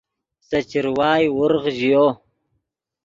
سے 0.47 0.59
چروائے 0.69 1.27
ورغ 1.37 1.63
ژیو 1.77 2.05